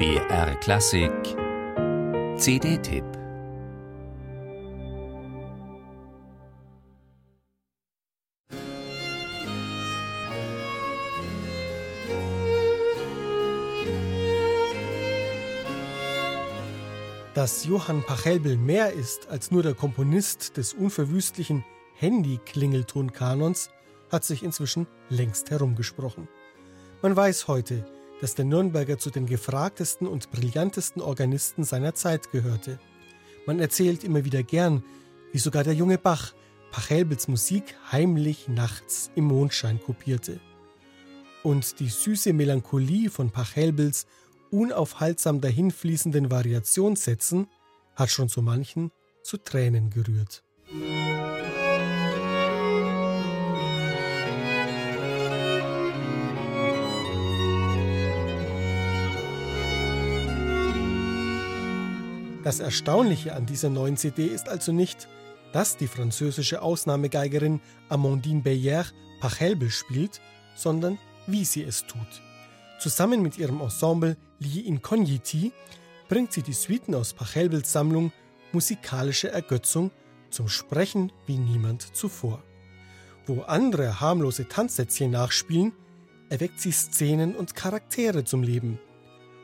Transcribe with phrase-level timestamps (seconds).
[0.00, 1.12] BR Klassik
[2.38, 3.04] CD-Tipp
[17.34, 21.62] Dass Johann Pachelbel mehr ist als nur der Komponist des unverwüstlichen
[21.96, 23.68] Handy-Klingelton-Kanons,
[24.10, 26.26] hat sich inzwischen längst herumgesprochen.
[27.02, 27.84] Man weiß heute,
[28.20, 32.78] dass der Nürnberger zu den gefragtesten und brillantesten Organisten seiner Zeit gehörte.
[33.46, 34.84] Man erzählt immer wieder gern,
[35.32, 36.34] wie sogar der junge Bach
[36.70, 40.40] Pachelbels Musik heimlich nachts im Mondschein kopierte.
[41.42, 44.06] Und die süße Melancholie von Pachelbels
[44.50, 47.48] unaufhaltsam dahinfließenden Variationssätzen
[47.94, 48.90] hat schon so manchen
[49.22, 50.44] zu Tränen gerührt.
[62.42, 65.08] Das Erstaunliche an dieser neuen CD ist also nicht,
[65.52, 67.60] dass die französische Ausnahmegeigerin
[67.90, 68.86] Amandine Beyer
[69.20, 70.22] Pachelbel spielt,
[70.54, 72.22] sondern wie sie es tut.
[72.78, 75.52] Zusammen mit ihrem Ensemble Li Incogniti
[76.08, 78.10] bringt sie die Suiten aus Pachelbels Sammlung
[78.52, 79.90] Musikalische Ergötzung
[80.30, 82.42] zum Sprechen wie niemand zuvor.
[83.26, 85.72] Wo andere harmlose Tanzsätzchen nachspielen,
[86.30, 88.80] erweckt sie Szenen und Charaktere zum Leben.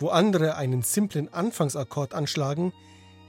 [0.00, 2.72] Wo andere einen simplen Anfangsakkord anschlagen,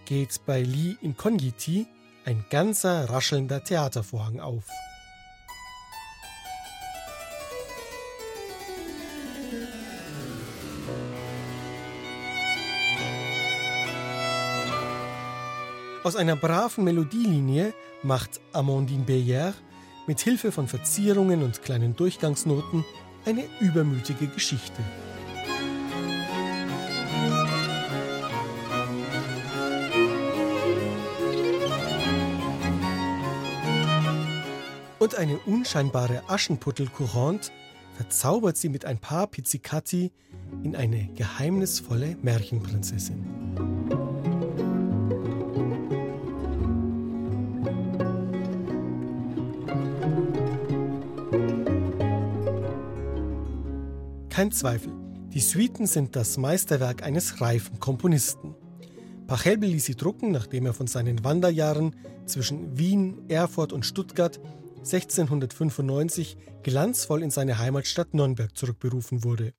[0.06, 1.86] geht bei Li Incogniti
[2.24, 4.64] ein ganzer raschelnder Theatervorhang auf.
[16.04, 19.54] Aus einer braven Melodielinie macht Amandine Beyer
[20.08, 22.86] mit Hilfe von Verzierungen und kleinen Durchgangsnoten
[23.26, 24.82] eine übermütige Geschichte.
[35.02, 37.50] Und eine unscheinbare Aschenputtel-Courante
[37.96, 40.12] verzaubert sie mit ein paar Pizzicati
[40.64, 43.26] in eine geheimnisvolle Märchenprinzessin.
[54.30, 54.94] Kein Zweifel,
[55.34, 58.54] die Suiten sind das Meisterwerk eines reifen Komponisten.
[59.26, 61.96] Pachelbel ließ sie drucken, nachdem er von seinen Wanderjahren
[62.28, 64.40] zwischen Wien, Erfurt und Stuttgart
[64.82, 69.54] 1695 glanzvoll in seine Heimatstadt Nürnberg zurückberufen wurde.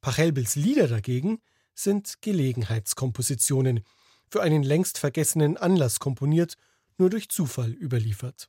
[0.00, 1.40] Pachelbels Lieder dagegen
[1.74, 3.84] sind Gelegenheitskompositionen,
[4.28, 6.56] für einen längst vergessenen Anlass komponiert,
[6.98, 8.48] nur durch Zufall überliefert.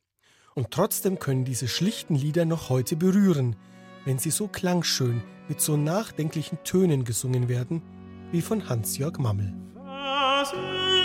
[0.56, 3.56] Und trotzdem können diese schlichten Lieder noch heute berühren,
[4.06, 7.84] wenn sie so klangschön mit so nachdenklichen Tönen gesungen werden
[8.32, 9.54] wie von Hans-Jörg Mammel.
[9.76, 10.54] Was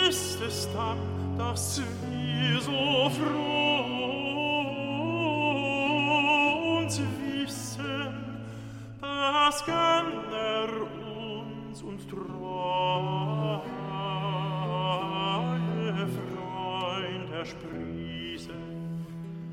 [0.09, 3.52] ist es dann, dass wir so froh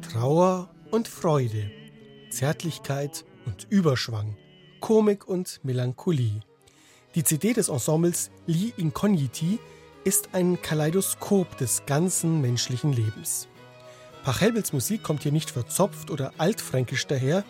[0.00, 1.73] Trauer und Freude,
[2.31, 4.37] Zärtlichkeit und Überschwang,
[4.79, 6.41] Komik und Melancholie.
[7.17, 9.59] Die CD des Ensembles Li Incogniti
[10.05, 13.49] ist ein Kaleidoskop des ganzen menschlichen Lebens.
[14.23, 17.43] Pachelbels Musik kommt hier nicht verzopft oder altfränkisch daher,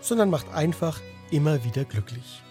[0.00, 1.00] sondern macht einfach
[1.30, 2.42] immer wieder glücklich.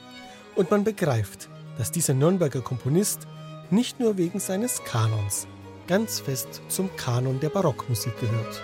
[0.56, 3.28] Und man begreift, dass dieser Nürnberger Komponist
[3.70, 5.48] nicht nur wegen seines Kanons
[5.88, 8.62] ganz fest zum Kanon der Barockmusik gehört.